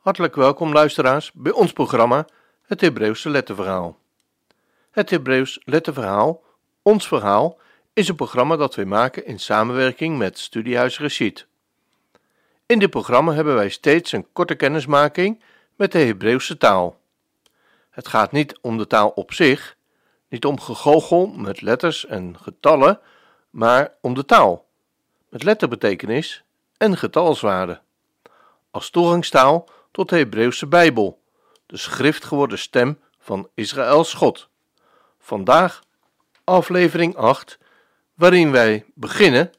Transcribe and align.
Hartelijk 0.00 0.34
welkom 0.34 0.72
luisteraars 0.72 1.32
bij 1.32 1.52
ons 1.52 1.72
programma 1.72 2.26
Het 2.62 2.80
Hebreeuwse 2.80 3.30
Letterverhaal. 3.30 3.98
Het 4.90 5.10
Hebreeuws 5.10 5.60
Letterverhaal, 5.64 6.42
ons 6.82 7.08
verhaal, 7.08 7.58
is 7.92 8.08
een 8.08 8.16
programma 8.16 8.56
dat 8.56 8.74
wij 8.74 8.84
maken 8.84 9.26
in 9.26 9.38
samenwerking 9.38 10.18
met 10.18 10.38
Studiehuis 10.38 10.98
Rashid. 10.98 11.46
In 12.66 12.78
dit 12.78 12.90
programma 12.90 13.32
hebben 13.32 13.54
wij 13.54 13.68
steeds 13.68 14.12
een 14.12 14.26
korte 14.32 14.54
kennismaking 14.54 15.42
met 15.76 15.92
de 15.92 15.98
Hebreeuwse 15.98 16.56
taal. 16.56 17.00
Het 17.90 18.08
gaat 18.08 18.32
niet 18.32 18.58
om 18.60 18.78
de 18.78 18.86
taal 18.86 19.08
op 19.08 19.32
zich, 19.32 19.76
niet 20.28 20.44
om 20.44 20.60
gegoochel 20.60 21.26
met 21.26 21.60
letters 21.60 22.06
en 22.06 22.36
getallen, 22.42 23.00
maar 23.50 23.94
om 24.00 24.14
de 24.14 24.24
taal, 24.24 24.66
met 25.28 25.42
letterbetekenis 25.42 26.44
en 26.76 26.96
getalswaarde. 26.96 27.80
Als 28.70 28.90
toegangstaal 28.90 29.68
tot 29.90 30.08
de 30.08 30.16
Hebreeuwse 30.16 30.66
Bijbel, 30.66 31.22
de 31.66 31.76
schrift 31.76 32.24
geworden 32.24 32.58
stem 32.58 32.98
van 33.18 33.48
Israëls 33.54 34.14
God. 34.14 34.48
Vandaag 35.18 35.84
aflevering 36.44 37.16
8, 37.16 37.58
waarin 38.14 38.50
wij 38.50 38.84
beginnen 38.94 39.52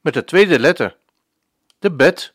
met 0.00 0.14
de 0.14 0.24
tweede 0.24 0.58
letter, 0.58 0.96
de 1.78 1.92
bet. 1.92 2.32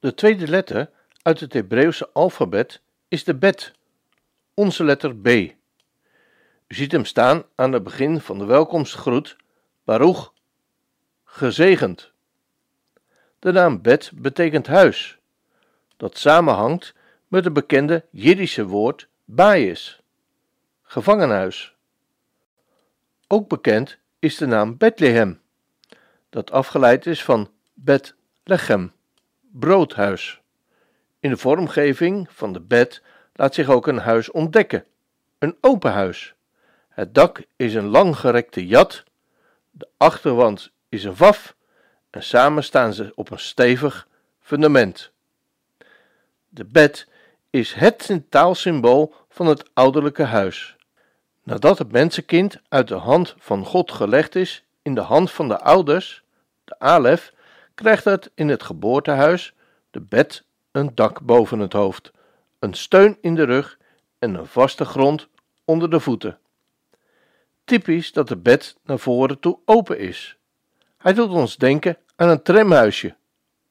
De 0.00 0.14
tweede 0.14 0.48
letter 0.48 0.90
uit 1.22 1.40
het 1.40 1.52
Hebreeuwse 1.52 2.10
alfabet 2.12 2.80
is 3.08 3.24
de 3.24 3.34
bet, 3.34 3.72
onze 4.54 4.84
letter 4.84 5.16
B. 5.16 5.26
U 5.26 6.74
ziet 6.74 6.92
hem 6.92 7.04
staan 7.04 7.44
aan 7.54 7.72
het 7.72 7.82
begin 7.82 8.20
van 8.20 8.38
de 8.38 8.44
welkomstgroet, 8.44 9.36
Baruch, 9.84 10.32
gezegend. 11.24 12.12
De 13.38 13.52
naam 13.52 13.82
Bet 13.82 14.10
betekent 14.14 14.66
huis, 14.66 15.18
dat 15.96 16.18
samenhangt 16.18 16.94
met 17.28 17.44
het 17.44 17.52
bekende 17.52 18.04
Jiddische 18.10 18.66
woord 18.66 19.08
bayis, 19.24 20.00
gevangenhuis. 20.82 21.74
Ook 23.26 23.48
bekend 23.48 23.98
is 24.18 24.36
de 24.36 24.46
naam 24.46 24.76
Bethlehem, 24.76 25.40
dat 26.30 26.50
afgeleid 26.50 27.06
is 27.06 27.24
van 27.24 27.50
Bet 27.74 28.14
broodhuis. 29.40 30.40
In 31.20 31.30
de 31.30 31.36
vormgeving 31.36 32.28
van 32.30 32.52
de 32.52 32.60
bed 32.60 33.02
laat 33.32 33.54
zich 33.54 33.68
ook 33.68 33.86
een 33.86 33.98
huis 33.98 34.30
ontdekken, 34.30 34.84
een 35.38 35.56
open 35.60 35.92
huis. 35.92 36.34
Het 36.88 37.14
dak 37.14 37.42
is 37.56 37.74
een 37.74 37.86
langgerekte 37.86 38.66
jat, 38.66 39.04
de 39.70 39.88
achterwand 39.96 40.70
is 40.88 41.04
een 41.04 41.16
vaf 41.16 41.56
en 42.10 42.22
samen 42.22 42.64
staan 42.64 42.94
ze 42.94 43.12
op 43.14 43.30
een 43.30 43.38
stevig 43.38 44.08
fundament. 44.40 45.12
De 46.56 46.64
bed 46.64 47.06
is 47.50 47.72
het 47.72 48.22
taalsymbool 48.28 49.14
van 49.28 49.46
het 49.46 49.70
ouderlijke 49.74 50.22
huis. 50.22 50.76
Nadat 51.42 51.78
het 51.78 51.92
mensenkind 51.92 52.60
uit 52.68 52.88
de 52.88 52.94
hand 52.94 53.34
van 53.38 53.64
God 53.64 53.92
gelegd 53.92 54.34
is 54.34 54.64
in 54.82 54.94
de 54.94 55.00
hand 55.00 55.30
van 55.30 55.48
de 55.48 55.60
ouders, 55.60 56.22
de 56.64 56.78
alef, 56.78 57.32
krijgt 57.74 58.04
het 58.04 58.30
in 58.34 58.48
het 58.48 58.62
geboortehuis, 58.62 59.54
de 59.90 60.00
bed, 60.00 60.44
een 60.72 60.94
dak 60.94 61.20
boven 61.20 61.58
het 61.58 61.72
hoofd, 61.72 62.12
een 62.58 62.74
steun 62.74 63.18
in 63.20 63.34
de 63.34 63.44
rug 63.44 63.78
en 64.18 64.34
een 64.34 64.46
vaste 64.46 64.84
grond 64.84 65.28
onder 65.64 65.90
de 65.90 66.00
voeten. 66.00 66.38
Typisch 67.64 68.12
dat 68.12 68.28
de 68.28 68.36
bed 68.36 68.76
naar 68.84 68.98
voren 68.98 69.40
toe 69.40 69.58
open 69.64 69.98
is. 69.98 70.36
Hij 70.96 71.12
doet 71.12 71.30
ons 71.30 71.56
denken 71.56 71.98
aan 72.16 72.28
een 72.28 72.42
tramhuisje 72.42 73.16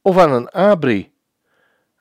of 0.02 0.18
aan 0.18 0.32
een 0.32 0.50
abri. 0.50 1.14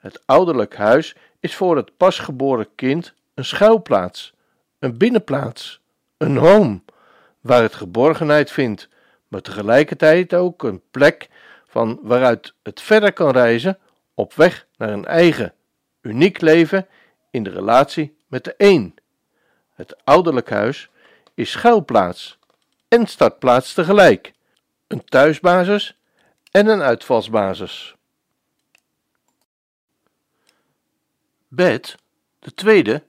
Het 0.04 0.22
ouderlijk 0.24 0.76
huis 0.76 1.14
is 1.40 1.54
voor 1.54 1.76
het 1.76 1.96
pasgeboren 1.96 2.68
kind 2.74 3.14
een 3.34 3.44
schuilplaats, 3.44 4.32
een 4.78 4.98
binnenplaats, 4.98 5.80
een 6.16 6.36
home, 6.36 6.80
waar 7.40 7.62
het 7.62 7.74
geborgenheid 7.74 8.50
vindt, 8.50 8.88
maar 9.28 9.40
tegelijkertijd 9.40 10.34
ook 10.34 10.62
een 10.62 10.82
plek 10.90 11.28
van 11.66 11.98
waaruit 12.02 12.54
het 12.62 12.80
verder 12.80 13.12
kan 13.12 13.30
reizen 13.30 13.78
op 14.14 14.34
weg 14.34 14.66
naar 14.76 14.88
een 14.88 15.04
eigen, 15.04 15.52
uniek 16.00 16.40
leven 16.40 16.86
in 17.30 17.42
de 17.42 17.50
relatie 17.50 18.16
met 18.26 18.44
de 18.44 18.54
een. 18.56 18.94
Het 19.74 19.96
ouderlijk 20.04 20.50
huis 20.50 20.88
is 21.34 21.50
schuilplaats 21.50 22.38
en 22.88 23.06
startplaats 23.06 23.74
tegelijk, 23.74 24.32
een 24.86 25.04
thuisbasis 25.04 25.98
en 26.50 26.66
een 26.66 26.82
uitvalsbasis. 26.82 27.96
Bed, 31.54 31.96
de 32.38 32.54
tweede, 32.54 33.04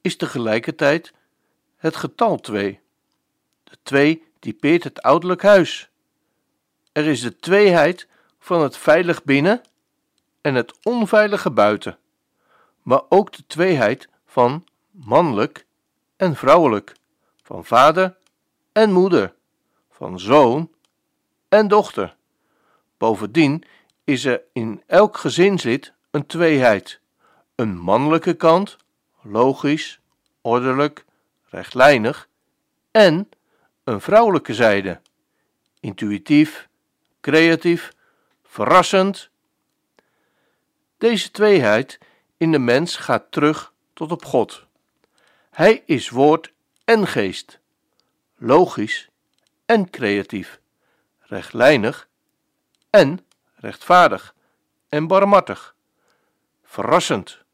is 0.00 0.16
tegelijkertijd 0.16 1.12
het 1.76 1.96
getal 1.96 2.36
2. 2.36 2.80
De 3.64 3.78
2 3.82 4.24
typeert 4.38 4.84
het 4.84 5.02
ouderlijk 5.02 5.42
huis. 5.42 5.90
Er 6.92 7.06
is 7.06 7.20
de 7.20 7.36
tweeheid 7.36 8.08
van 8.38 8.62
het 8.62 8.76
veilig 8.76 9.24
binnen 9.24 9.62
en 10.40 10.54
het 10.54 10.74
onveilige 10.82 11.50
buiten, 11.50 11.98
maar 12.82 13.02
ook 13.08 13.32
de 13.32 13.46
tweeheid 13.46 14.08
van 14.26 14.64
mannelijk 14.90 15.66
en 16.16 16.36
vrouwelijk, 16.36 16.94
van 17.42 17.64
vader 17.64 18.16
en 18.72 18.92
moeder, 18.92 19.34
van 19.90 20.20
zoon 20.20 20.70
en 21.48 21.68
dochter. 21.68 22.16
Bovendien 22.98 23.64
is 24.04 24.24
er 24.24 24.42
in 24.52 24.82
elk 24.86 25.16
gezinslid 25.16 25.92
een 26.10 26.26
tweeheid: 26.26 26.99
een 27.60 27.78
mannelijke 27.78 28.34
kant, 28.34 28.76
logisch, 29.22 30.00
ordelijk, 30.40 31.04
rechtlijnig, 31.48 32.28
en 32.90 33.28
een 33.84 34.00
vrouwelijke 34.00 34.54
zijde, 34.54 35.00
intuïtief, 35.80 36.68
creatief, 37.20 37.92
verrassend. 38.42 39.30
Deze 40.98 41.30
tweeheid 41.30 41.98
in 42.36 42.52
de 42.52 42.58
mens 42.58 42.96
gaat 42.96 43.30
terug 43.30 43.72
tot 43.92 44.12
op 44.12 44.24
God. 44.24 44.66
Hij 45.50 45.82
is 45.86 46.08
woord 46.08 46.52
en 46.84 47.06
geest, 47.06 47.60
logisch 48.36 49.08
en 49.66 49.90
creatief, 49.90 50.60
rechtlijnig 51.18 52.08
en 52.90 53.26
rechtvaardig 53.54 54.34
en 54.88 55.06
barmhartig, 55.06 55.74
verrassend. 56.64 57.48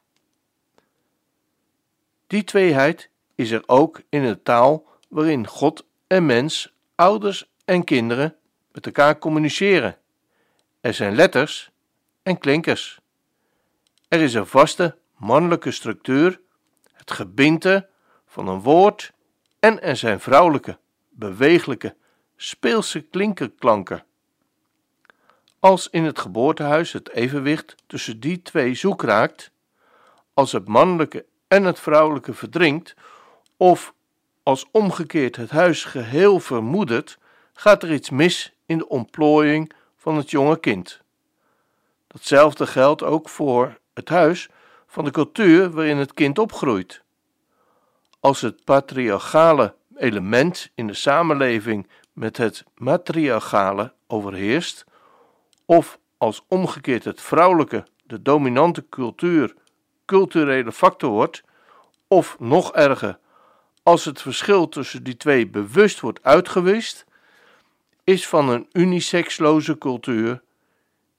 Die 2.27 2.45
tweeheid 2.45 3.11
is 3.35 3.51
er 3.51 3.63
ook 3.67 4.03
in 4.09 4.23
de 4.23 4.43
taal 4.43 4.87
waarin 5.09 5.47
God 5.47 5.87
en 6.07 6.27
mens, 6.27 6.73
ouders 6.95 7.51
en 7.65 7.85
kinderen 7.85 8.37
met 8.73 8.87
elkaar 8.87 9.19
communiceren. 9.19 9.99
Er 10.81 10.95
zijn 10.95 11.15
letters 11.15 11.71
en 12.23 12.39
klinkers. 12.39 13.01
Er 14.09 14.21
is 14.21 14.35
een 14.35 14.47
vaste 14.47 14.99
mannelijke 15.17 15.71
structuur, 15.71 16.41
het 16.93 17.11
gebinte 17.11 17.89
van 18.27 18.49
een 18.49 18.61
woord, 18.61 19.13
en 19.59 19.83
er 19.83 19.97
zijn 19.97 20.21
vrouwelijke, 20.21 20.79
bewegelijke, 21.09 21.97
speelse 22.37 23.01
klinkerklanken. 23.01 24.05
Als 25.59 25.89
in 25.91 26.05
het 26.05 26.19
geboortehuis 26.19 26.93
het 26.93 27.11
evenwicht 27.11 27.75
tussen 27.87 28.21
die 28.21 28.43
twee 28.43 28.75
zoek 28.75 29.03
raakt, 29.03 29.51
als 30.35 30.53
het 30.53 30.69
mannelijke 30.69 31.25
en 31.49 31.65
het 31.65 31.81
vrouwelijke 31.81 32.35
verdrinkt, 32.35 32.95
of 33.57 33.95
als 34.43 34.67
omgekeerd 34.71 35.37
het 35.37 35.51
huis 35.51 35.85
geheel 35.85 36.41
vermoedert, 36.41 37.19
gaat 37.53 37.83
er 37.83 37.93
iets 37.93 38.11
mis 38.11 38.53
in 38.67 38.79
de 38.79 38.89
ontplooiing 38.89 39.73
van 39.97 40.17
het 40.17 40.31
jonge 40.31 40.61
kind. 40.61 41.01
Datzelfde 42.07 42.67
geldt 42.67 43.03
ook 43.03 43.29
voor 43.29 43.79
het 43.95 44.09
huis 44.09 44.49
van 44.87 45.05
de 45.05 45.11
cultuur 45.11 45.71
waarin 45.71 45.97
het 45.97 46.15
kind 46.15 46.39
opgroeit. 46.39 47.03
Als 48.21 48.41
het 48.41 48.65
patriarchale 48.65 49.75
element 49.97 50.71
in 50.75 50.87
de 50.87 50.95
samenleving 50.95 51.89
met 52.13 52.37
het 52.37 52.65
matriarchale 52.75 53.93
overheerst, 54.07 54.85
of 55.65 55.99
als 56.19 56.43
omgekeerd 56.49 57.05
het 57.05 57.21
vrouwelijke 57.21 57.87
de 58.03 58.23
dominante 58.23 58.89
cultuur, 58.89 59.55
culturele 60.07 60.73
factor 60.73 61.11
wordt, 61.11 61.43
of 62.09 62.37
nog 62.39 62.73
erger, 62.73 63.19
als 63.83 64.05
het 64.05 64.23
verschil 64.23 64.69
tussen 64.69 65.03
die 65.03 65.17
twee 65.17 65.47
bewust 65.47 66.01
wordt 66.01 66.23
uitgewist, 66.23 67.05
is 68.05 68.29
van 68.29 68.49
een 68.49 68.69
uniseksloze 68.73 69.79
cultuur, 69.79 70.43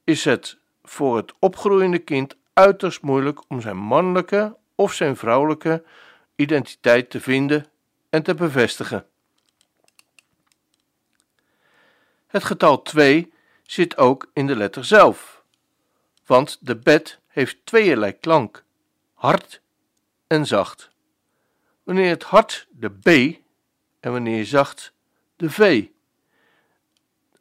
is 0.03 0.25
het 0.25 0.57
voor 0.83 1.17
het 1.17 1.33
opgroeiende 1.39 1.99
kind 1.99 2.35
uiterst 2.53 3.01
moeilijk 3.01 3.39
om 3.47 3.61
zijn 3.61 3.77
mannelijke 3.77 4.55
of 4.75 4.93
zijn 4.93 5.15
vrouwelijke 5.15 5.83
identiteit 6.35 7.09
te 7.09 7.21
vinden 7.21 7.65
en 8.09 8.23
te 8.23 8.33
bevestigen. 8.33 9.05
Het 12.27 12.43
getal 12.43 12.81
2 12.81 13.33
zit 13.63 13.97
ook 13.97 14.29
in 14.33 14.47
de 14.47 14.55
letter 14.55 14.85
zelf. 14.85 15.35
want 16.25 16.57
de 16.61 16.75
bed 16.75 17.19
heeft 17.27 17.57
tweeërlei 17.63 18.19
klank, 18.19 18.63
hard 19.17 19.61
en 20.27 20.45
zacht. 20.45 20.89
Wanneer 21.83 22.09
het 22.09 22.23
hard 22.23 22.67
de 22.71 22.89
B 22.89 23.37
en 23.99 24.11
wanneer 24.11 24.45
zacht 24.45 24.93
de 25.35 25.49
V. 25.49 25.85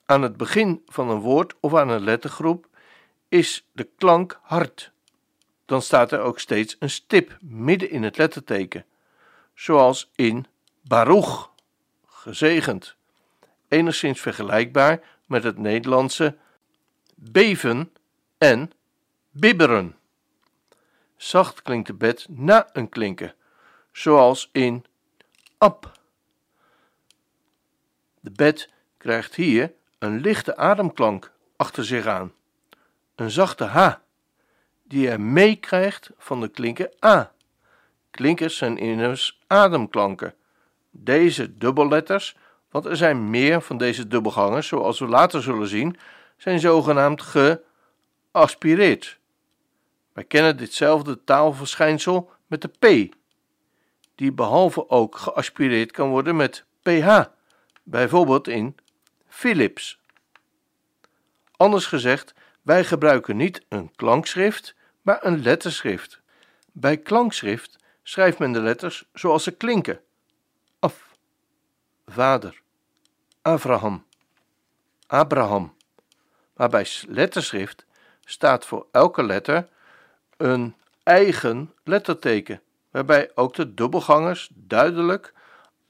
Aan 0.04 0.22
het 0.22 0.36
begin 0.36 0.82
van 0.86 1.10
een 1.10 1.20
woord 1.20 1.54
of 1.60 1.74
aan 1.74 1.88
een 1.88 2.04
lettergroep 2.04 2.68
is 3.28 3.66
de 3.72 3.88
klank 3.96 4.40
hard. 4.42 4.92
Dan 5.64 5.82
staat 5.82 6.12
er 6.12 6.20
ook 6.20 6.40
steeds 6.40 6.76
een 6.78 6.90
stip 6.90 7.36
midden 7.40 7.90
in 7.90 8.02
het 8.02 8.16
letterteken, 8.16 8.84
zoals 9.54 10.10
in 10.14 10.46
Baruch, 10.82 11.50
gezegend. 12.06 12.96
Enigszins 13.68 14.20
vergelijkbaar 14.20 15.00
met 15.26 15.42
het 15.42 15.58
Nederlandse 15.58 16.36
beven 17.14 17.92
en 18.38 18.72
bibberen. 19.30 19.96
Zacht 21.16 21.62
klinkt 21.62 21.86
de 21.86 21.94
bed 21.94 22.26
na 22.28 22.68
een 22.72 22.88
klinken, 22.88 23.34
zoals 23.92 24.48
in 24.52 24.84
ap. 25.58 25.92
De 28.20 28.30
bed 28.30 28.70
krijgt 28.96 29.34
hier 29.34 29.72
een 29.98 30.20
lichte 30.20 30.56
ademklank 30.56 31.32
achter 31.56 31.84
zich 31.84 32.06
aan, 32.06 32.32
een 33.14 33.30
zachte 33.30 33.64
h, 33.64 33.94
die 34.82 35.06
hij 35.06 35.18
meekrijgt 35.18 36.10
van 36.18 36.40
de 36.40 36.48
klinker 36.48 36.92
a. 37.04 37.32
Klinkers 38.10 38.56
zijn 38.56 38.78
immers 38.78 39.40
ademklanken. 39.46 40.34
Deze 40.90 41.56
dubbelletters, 41.58 42.36
want 42.70 42.84
er 42.84 42.96
zijn 42.96 43.30
meer 43.30 43.60
van 43.60 43.78
deze 43.78 44.06
dubbelgangers, 44.06 44.66
zoals 44.66 44.98
we 44.98 45.06
later 45.06 45.42
zullen 45.42 45.68
zien, 45.68 45.98
zijn 46.36 46.60
zogenaamd 46.60 47.22
geaspireerd. 48.32 49.18
Wij 50.16 50.24
kennen 50.24 50.56
ditzelfde 50.56 51.24
taalverschijnsel 51.24 52.30
met 52.46 52.62
de 52.62 52.68
P, 52.68 53.14
die 54.14 54.32
behalve 54.32 54.88
ook 54.88 55.16
geaspireerd 55.16 55.92
kan 55.92 56.08
worden 56.08 56.36
met 56.36 56.64
PH, 56.82 57.22
bijvoorbeeld 57.82 58.48
in 58.48 58.76
Philips. 59.28 60.00
Anders 61.56 61.86
gezegd, 61.86 62.34
wij 62.62 62.84
gebruiken 62.84 63.36
niet 63.36 63.64
een 63.68 63.94
klankschrift, 63.96 64.74
maar 65.02 65.24
een 65.24 65.42
letterschrift. 65.42 66.20
Bij 66.72 66.96
klankschrift 66.96 67.76
schrijft 68.02 68.38
men 68.38 68.52
de 68.52 68.60
letters 68.60 69.04
zoals 69.12 69.42
ze 69.42 69.50
klinken: 69.50 70.00
af, 70.78 71.16
vader, 72.06 72.62
Abraham, 73.42 74.04
Abraham. 75.06 75.76
Maar 76.54 76.68
bij 76.68 76.86
letterschrift 77.06 77.86
staat 78.24 78.66
voor 78.66 78.86
elke 78.90 79.22
letter 79.22 79.74
een 80.36 80.74
eigen 81.02 81.72
letterteken, 81.84 82.60
waarbij 82.90 83.30
ook 83.34 83.54
de 83.54 83.74
dubbelgangers 83.74 84.50
duidelijk 84.54 85.32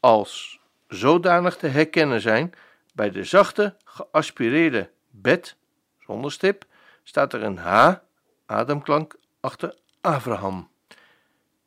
als 0.00 0.60
zodanig 0.88 1.56
te 1.56 1.66
herkennen 1.66 2.20
zijn. 2.20 2.54
Bij 2.94 3.10
de 3.10 3.25
zachte, 3.25 3.76
geaspireerde 3.84 4.90
bed, 5.10 5.56
zonder 5.98 6.32
stip, 6.32 6.64
staat 7.02 7.32
er 7.32 7.43
een 7.43 7.58
H, 7.58 7.94
ademklank, 8.46 9.16
achter 9.40 9.75
Abraham. 10.00 10.69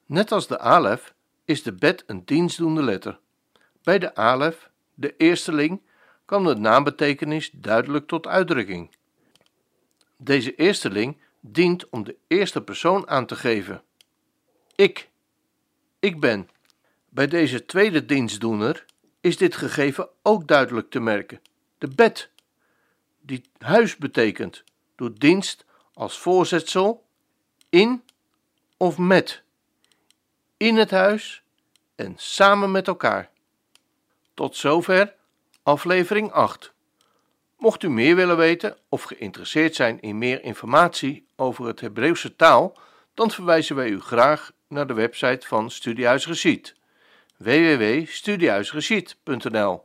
Net 0.05 0.31
als 0.31 0.47
de 0.47 0.59
alef 0.59 1.13
is 1.45 1.63
de 1.63 1.73
bed 1.73 2.03
een 2.07 2.25
dienstdoende 2.25 2.83
letter. 2.83 3.19
Bij 3.83 3.99
de 3.99 4.15
alef, 4.15 4.69
de 4.93 5.15
eersteling, 5.17 5.81
kwam 6.25 6.45
de 6.45 6.55
naambetekenis 6.55 7.51
duidelijk 7.53 8.07
tot 8.07 8.27
uitdrukking. 8.27 8.95
Deze 10.17 10.55
eersteling 10.55 11.17
dient 11.39 11.89
om 11.89 12.03
de 12.03 12.15
eerste 12.27 12.61
persoon 12.61 13.07
aan 13.07 13.25
te 13.25 13.35
geven. 13.35 13.83
Ik. 14.75 15.09
Ik 15.99 16.19
ben. 16.19 16.49
Bij 17.09 17.27
deze 17.27 17.65
tweede 17.65 18.05
dienstdoener 18.05 18.85
is 19.21 19.37
dit 19.37 19.55
gegeven 19.55 20.09
ook 20.21 20.47
duidelijk 20.47 20.89
te 20.89 20.99
merken. 20.99 21.41
De 21.77 21.87
bed, 21.87 22.29
die 23.21 23.43
huis 23.57 23.97
betekent, 23.97 24.63
doet 24.95 25.19
dienst 25.19 25.65
als 25.93 26.19
voorzetsel 26.19 27.05
in 27.69 28.03
of 28.77 28.97
met. 28.97 29.41
In 30.57 30.77
het 30.77 30.91
huis 30.91 31.43
en 31.95 32.13
samen 32.17 32.71
met 32.71 32.87
elkaar. 32.87 33.29
Tot 34.33 34.55
zover 34.55 35.15
aflevering 35.63 36.31
8. 36.31 36.73
Mocht 37.59 37.83
u 37.83 37.89
meer 37.89 38.15
willen 38.15 38.37
weten 38.37 38.77
of 38.89 39.03
geïnteresseerd 39.03 39.75
zijn 39.75 39.99
in 39.99 40.17
meer 40.17 40.43
informatie 40.43 41.27
over 41.35 41.65
het 41.65 41.79
Hebreeuwse 41.79 42.35
taal, 42.35 42.77
dan 43.13 43.31
verwijzen 43.31 43.75
wij 43.75 43.89
u 43.89 43.99
graag 43.99 44.51
naar 44.67 44.87
de 44.87 44.93
website 44.93 45.47
van 45.47 45.71
Studiehuis 45.71 46.27
Reciet 46.27 46.75
www.studiehuisreciet.nl. 47.37 49.83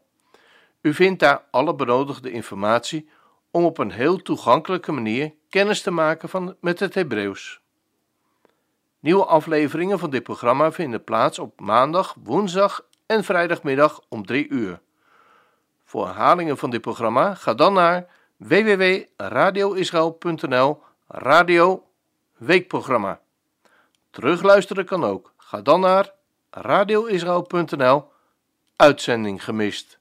U 0.81 0.95
vindt 0.95 1.21
daar 1.21 1.45
alle 1.51 1.75
benodigde 1.75 2.31
informatie 2.31 3.09
om 3.51 3.65
op 3.65 3.79
een 3.79 3.91
heel 3.91 4.23
toegankelijke 4.23 4.93
manier 4.93 5.33
kennis 5.49 5.83
te 5.83 5.91
maken 5.91 6.29
van, 6.29 6.57
met 6.61 6.81
het 6.81 6.95
Hebreeuws. 6.95 7.61
Nieuwe 9.01 9.25
afleveringen 9.25 9.99
van 9.99 10.11
dit 10.11 10.23
programma 10.23 10.73
vinden 10.73 11.05
plaats 11.05 11.39
op 11.39 11.61
maandag, 11.61 12.17
woensdag 12.23 12.87
en 13.07 13.25
vrijdagmiddag 13.25 14.01
om 14.09 14.27
3 14.27 14.49
uur. 14.49 14.83
Voor 15.95 16.07
herhalingen 16.07 16.59
van 16.59 16.71
dit 16.71 16.81
programma 16.81 17.35
ga 17.35 17.55
dan 17.55 17.73
naar 17.73 18.07
www.radioisrael.nl 18.37 20.83
Radio 21.09 21.85
Weekprogramma. 22.37 23.21
Terugluisteren 24.11 24.85
kan 24.85 25.05
ook. 25.05 25.33
Ga 25.37 25.61
dan 25.61 25.81
naar 25.81 26.13
radioisrael.nl 26.51 28.09
Uitzending 28.77 29.45
gemist. 29.45 29.99